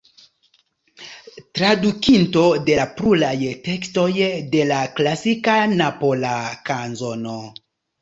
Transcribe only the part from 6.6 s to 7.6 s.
kanzono.